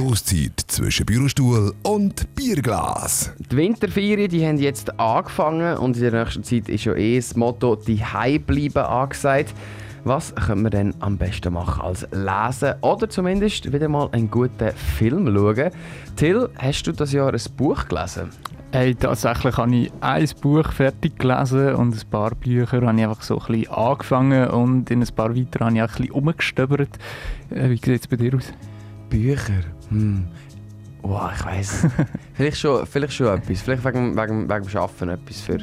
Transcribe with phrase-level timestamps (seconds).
[0.00, 3.34] Stoßzeit zwischen Bürostuhl und Bierglas.
[3.38, 7.36] Die Winterferien die haben jetzt angefangen und in der nächsten Zeit ist ja eh das
[7.36, 8.02] Motto «Die
[8.38, 9.52] bleiben» angesagt.
[10.04, 14.72] Was können wir denn am besten machen als lesen oder zumindest wieder mal einen guten
[14.96, 15.70] Film schauen?
[16.16, 18.30] Till, hast du das Jahr ein Buch gelesen?
[18.72, 23.20] Hey, tatsächlich habe ich ein Buch fertig gelesen und ein paar Bücher habe ich einfach
[23.20, 26.98] so ein bisschen angefangen und in ein paar weiter habe ich auch ein bisschen umgestöbert.
[27.50, 28.50] Äh, wie sieht es bei dir aus?
[29.10, 29.64] Bücher?
[29.90, 30.26] Hm.
[31.02, 31.86] Wow, ich weiß.
[32.34, 33.62] vielleicht, schon, vielleicht schon etwas.
[33.62, 35.58] Vielleicht wegen, wegen, wegen dem Arbeiten etwas für.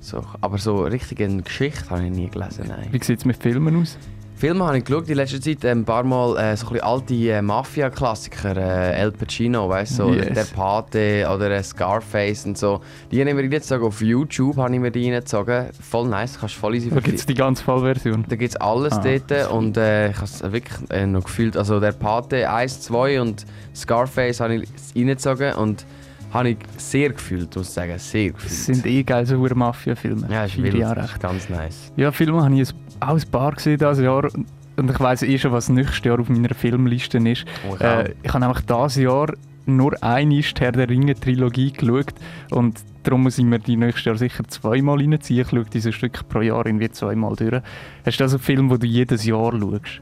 [0.00, 0.24] So.
[0.40, 2.66] Aber so richtig eine Geschichte habe ich nie gelesen.
[2.68, 2.88] Nein.
[2.90, 3.98] Wie sieht es mit Filmen aus?
[4.38, 7.42] Filme habe ich geschaut, in letzter Zeit ein paar Mal äh, so ein alte äh,
[7.42, 10.32] Mafia-Klassiker, äh, El Pacino, weißt so, yes.
[10.32, 12.80] der Pate oder äh, Scarface und so.
[13.10, 15.70] Die habe ich mir reingezogen, auf YouTube habe ich mir die reingezogen.
[15.80, 18.26] Voll nice, kannst voll easy Da gibt es die ganze Vollversion?
[18.28, 21.56] Da gibt es alles ah, dort und äh, ich habe es wirklich äh, noch gefühlt,
[21.56, 23.44] also der Pate 1, 2 und
[23.74, 25.84] Scarface habe ich reingezogen und
[26.32, 28.50] habe ich sehr gefühlt, muss ich sagen, sehr gefühlt.
[28.50, 30.28] Das sind eh geile so Mafia-Filme.
[30.30, 30.78] Ja, ist wild,
[31.20, 31.92] ganz nice.
[31.96, 32.68] Ja, Filme habe ich
[33.00, 34.28] auch ein paar gesehen dieses Jahr
[34.76, 37.44] und ich weiss eh schon, was nächstes Jahr auf meiner Filmliste ist.
[37.68, 39.32] Oh, ich, äh, ich habe nämlich dieses Jahr
[39.66, 42.14] nur eine Herr der Ringe-Trilogie geschaut
[42.50, 45.40] und darum muss ich mir die nächstes Jahr sicher zweimal reinziehen.
[45.42, 47.62] Ich schaue diese Stücke pro Jahr irgendwie zweimal durch.
[48.06, 50.00] Hast du also einen Film, den du jedes Jahr schaust?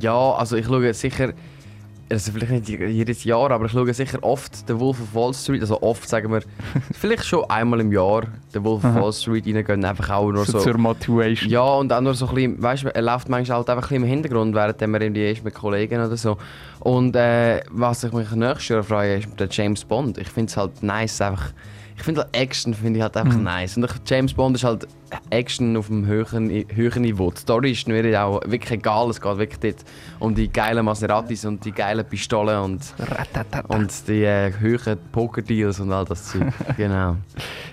[0.00, 1.32] Ja, also ich schaue sicher
[2.12, 5.62] also vielleicht nicht jedes Jahr, aber ich schaue sicher oft den Wolf of Wall Street,
[5.62, 6.42] also oft sagen wir,
[6.92, 8.24] vielleicht schon einmal im Jahr
[8.54, 10.60] den Wolf of Wall Street reingehen, einfach auch nur so...
[10.60, 11.50] Zur Motivation.
[11.50, 13.88] Ja, und auch nur so ein bisschen, weißt du, er läuft manchmal halt einfach ein
[13.88, 16.36] bisschen im Hintergrund, während man irgendwie ist mit Kollegen oder so.
[16.82, 20.18] Und äh, was ich mich nächstes Jahr freue, ist der James Bond.
[20.18, 21.52] Ich finde es halt nice, einfach...
[21.94, 23.44] Ich finde halt Action finde ich halt einfach mhm.
[23.44, 23.76] nice.
[23.76, 24.88] Und James Bond ist halt
[25.30, 27.30] Action auf einem höheren, höheren Niveau.
[27.30, 29.10] Die Story ist mir auch wirklich egal.
[29.10, 29.84] Es geht wirklich dort
[30.18, 32.94] um die geilen Maseratis und die geilen Pistolen und,
[33.68, 36.52] und die äh, höheren Pokerdeals und all das Zeug.
[36.76, 37.16] genau.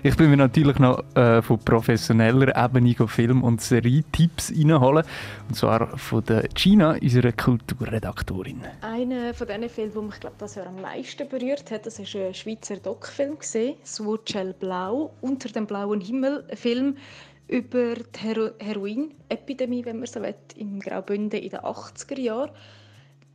[0.03, 5.05] Ich bin mir natürlich noch äh, von professioneller Ebene Film- und Serie-Tipps reinholen.
[5.47, 8.61] Und zwar von der Gina, unserer Kulturredaktorin.
[8.99, 12.33] Einer von diesen Filmen, der mich glaub, das am meisten berührt hat, das war ein
[12.33, 13.37] Schweizer Doc-Film,
[13.85, 16.97] «Swurchel Blau», «Unter dem blauen Himmel», ein Film
[17.47, 22.51] über die Hero Heroin-Epidemie, wenn man so will, im Graubünden in den 80er Jahren.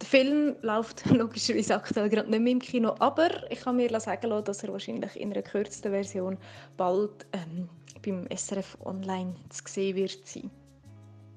[0.03, 4.27] Der Film läuft logischerweise aktuell gerade nicht mehr im Kino, aber ich kann mir sagen
[4.27, 6.37] lassen, dass er wahrscheinlich in einer gekürzten Version
[6.77, 7.71] bald ähm,
[8.05, 10.51] beim SRF Online zu sehen wird sein.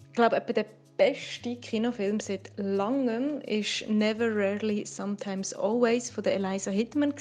[0.10, 0.66] Ich glaube, etwa der
[0.98, 7.14] beste Kinofilm seit langem ist Never, Rarely, Sometimes, Always von der Eliza Hittman.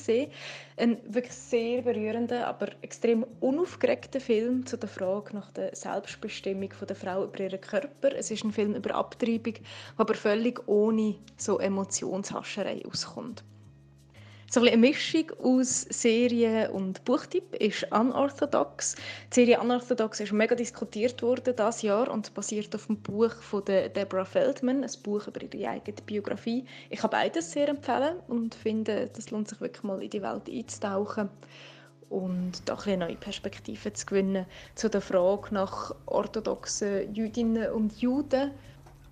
[0.78, 6.96] Ein wirklich sehr berührender, aber extrem unaufgeregter Film zu der Frage nach der Selbstbestimmung der
[6.96, 8.14] Frau über ihren Körper.
[8.16, 9.54] Es ist ein Film über Abtreibung,
[9.96, 13.44] aber völlig ohne so Emotionshascherei auskommt.
[14.56, 18.94] So ein eine Mischung aus Serie und Buchtipp ist Unorthodox.
[19.30, 23.62] Die Serie Unorthodox ist mega diskutiert worden das Jahr und basiert auf dem Buch von
[23.66, 26.64] Deborah Feldman, ein Buch über ihre eigene Biografie.
[26.88, 30.48] Ich kann beides sehr empfehlen und finde, das lohnt sich wirklich mal in die Welt
[30.48, 31.28] einzutauchen
[32.08, 38.52] und da eine neue Perspektive zu gewinnen zu der Frage nach orthodoxen Jüdinnen und Juden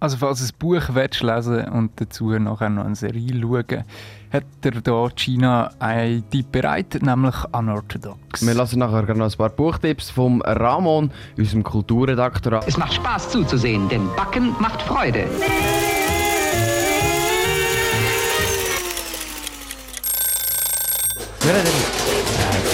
[0.04, 3.84] also falls du ein Buch willst lesen und dazu nachher noch eine Serie schauen,
[4.30, 8.46] hat er da China ein Tipp bereit, nämlich Unorthodox.
[8.46, 12.60] Wir lassen nachher noch ein paar Buchtipps vom Ramon, unserem Kulturredaktor.
[12.66, 15.26] Es macht Spaß zuzusehen, denn Backen macht Freude.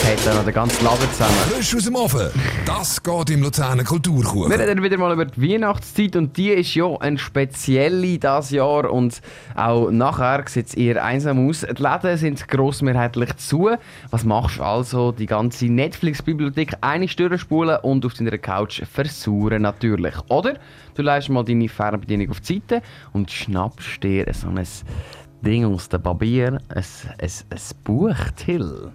[0.03, 1.35] Geht dann noch den ganzen Laden zusammen.
[1.49, 2.31] Frisch aus dem Ofen.
[2.65, 4.51] Das geht im Luzerner Kulturkuchen.
[4.51, 8.91] Wir reden wieder mal über die Weihnachtszeit und die ist ja ein spezielle dieses Jahr
[8.91, 9.21] und
[9.55, 11.61] auch nachher sieht es eher einsam aus.
[11.61, 13.71] Die Läden sind grossmehrheitlich zu.
[14.11, 15.13] Was machst du also?
[15.13, 20.15] Die ganze Netflix-Bibliothek eine durchspulen und auf deiner Couch versauern natürlich.
[20.29, 20.55] Oder
[20.95, 24.67] du leist mal deine Fernbedienung auf die Seite und schnappst dir so ein
[25.43, 26.85] Ding aus der Barbier, ein,
[27.19, 28.93] ein, ein Buch, Till.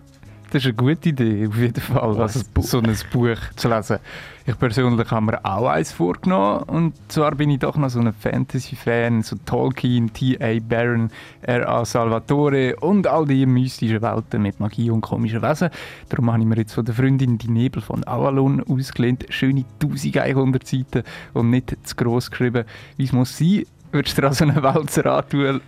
[0.56, 4.00] Das ist eine gute Idee, auf jeden Fall, oh, also so ein Buch zu lesen.
[4.46, 6.64] Ich persönlich habe mir auch eins vorgenommen.
[6.64, 10.60] Und zwar bin ich doch noch so ein Fantasy-Fan, so Tolkien, T.A.
[10.62, 11.12] Barron,
[11.42, 11.84] R.A.
[11.84, 15.72] Salvatore und all die mystischen Welten mit Magie und komischen Wesen.
[16.08, 19.26] Darum habe ich mir jetzt von der Freundin die Nebel von Avalon ausgelehnt.
[19.32, 21.04] Schöne 1100 Seiten
[21.34, 22.64] und nicht zu gross geschrieben,
[22.96, 23.66] wie es muss sein.
[23.92, 25.60] Würdest du dir also eine Wälzer antun?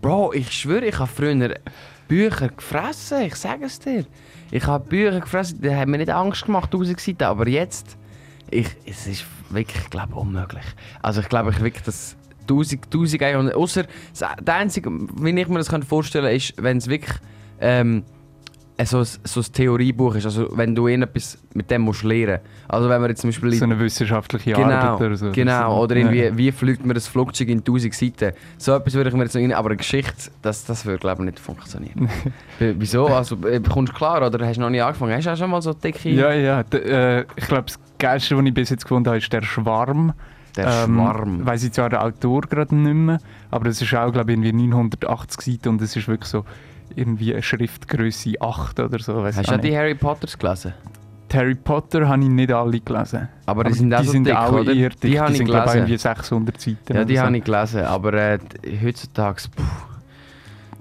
[0.00, 1.54] Bro, ich schwöre, ich habe früher
[2.08, 4.04] Bücher gefressen, ich sage es dir.
[4.50, 7.96] Ich habe Bücher gefressen, die haben mir nicht Angst gemacht, Seiten, aber jetzt,
[8.50, 10.64] ich, es ist wirklich, glaube unmöglich.
[11.02, 13.54] Also ich glaube ich wirklich, dass 1000, 1100.
[13.54, 13.84] Außer
[14.40, 17.16] der einzige, wie ich mir das vorstellen kann, ist, wenn es wirklich
[17.60, 18.04] ähm,
[18.86, 20.24] so, so ein Theoriebuch ist.
[20.26, 22.38] Also wenn du etwas mit dem musst lernen.
[22.68, 23.52] Also wenn man jetzt zum Beispiel...
[23.52, 25.32] So eine wissenschaftliche genau, Arbeit oder so.
[25.32, 26.36] Genau, oder irgendwie, ja.
[26.36, 28.32] wie fliegt man das Flugzeug in 1000 Seiten.
[28.58, 29.52] So etwas würde ich mir jetzt noch rein...
[29.52, 32.08] Aber eine Geschichte, das, das würde glaube ich nicht funktionieren.
[32.58, 33.06] Wieso?
[33.06, 33.36] Also
[33.68, 35.14] kommst du klar oder hast du noch nicht angefangen?
[35.14, 36.08] Hast du auch schon mal so dicke...
[36.10, 36.60] Ja, ja.
[36.72, 40.12] Äh, ich glaube, das Geilste, was ich bis jetzt gefunden habe, ist der Schwarm.
[40.56, 41.46] Der ähm, Schwarm.
[41.46, 43.18] Weiß ich zwar den Autor gerade nicht mehr,
[43.50, 46.44] aber das ist auch, glaube ich, irgendwie 980 Seiten und es ist wirklich so
[46.96, 49.24] irgendwie eine Schriftgröße 8 oder so.
[49.24, 50.74] Hast du die Harry Potters gelesen?
[51.30, 53.28] Die Harry Potter habe ich nicht alle gelesen.
[53.46, 55.00] Aber die sind, aber die so sind dick, auch eher dick.
[55.00, 56.96] Die, die sind, glaube ich, irgendwie 600 Seiten.
[56.96, 57.22] Ja, die so.
[57.22, 57.84] habe ich gelesen.
[57.84, 58.38] Aber äh,
[58.82, 59.42] heutzutage...
[59.54, 59.89] Puh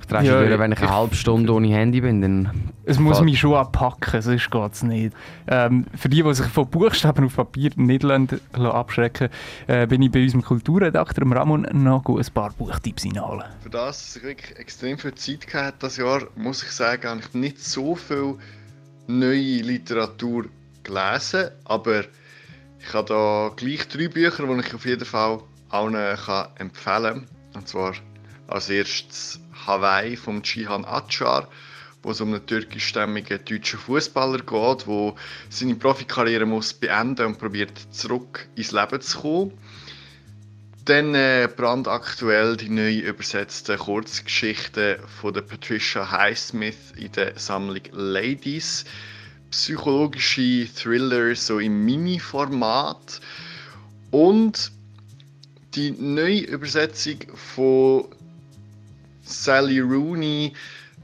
[0.09, 2.71] drehst ja, durch, wenn ich eine halbe Stunde ohne Handy bin, dann...
[2.83, 5.15] Es muss mich schon anpacken, sonst geht es nicht.
[5.47, 9.29] Ähm, für die, die sich von Buchstaben auf Papier nicht lassen, abschrecken
[9.67, 13.45] äh, bin ich bei unserem Kulturredakteur Ramon noch ein paar Buchtipps einholen.
[13.61, 17.19] Für das, dass ich wirklich extrem viel Zeit hatte das Jahr, muss ich sagen, habe
[17.21, 18.35] ich nicht so viel
[19.07, 20.45] neue Literatur
[20.83, 22.01] gelesen, aber
[22.79, 25.39] ich habe da gleich drei Bücher, die ich auf jeden Fall
[25.69, 25.95] allen
[26.57, 27.27] empfehlen kann.
[27.53, 27.93] Und zwar
[28.47, 31.47] als erstes Hawaii von Cihan Achar,
[32.03, 35.13] wo es um einen türkischstämmigen deutschen Fußballer geht, der
[35.49, 39.53] seine Profikarriere muss beenden und probiert zurück ins Leben zu kommen.
[40.85, 48.85] Dann äh, brandaktuell die neu übersetzten Kurzgeschichten von der Patricia Highsmith in der Sammlung Ladies.
[49.51, 53.21] Psychologische Thriller so im Mini-Format.
[54.09, 54.71] Und
[55.75, 58.05] die neue Übersetzung von
[59.29, 60.51] Sally Rooney,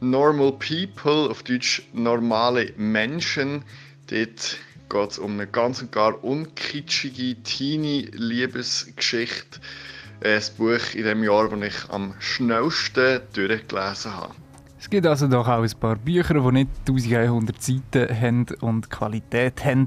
[0.01, 3.63] Normal People, auf Deutsch normale Menschen.
[4.07, 4.57] Dort
[4.89, 9.59] geht es um eine ganz und gar unkitschige Teenie-Liebesgeschichte.
[10.21, 14.33] Das Buch in dem Jahr, das ich am schnellsten durchgelesen habe.
[14.79, 19.63] Es gibt also doch auch ein paar Bücher, die nicht 1100 Seiten haben und Qualität
[19.63, 19.85] haben.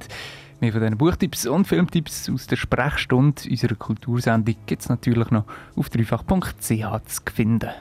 [0.60, 5.44] Mehr von diesen Buchtipps und Filmtipps aus der Sprechstunde unserer Kultursendung gibt es natürlich noch
[5.76, 7.70] auf dreifach.ch zu finden.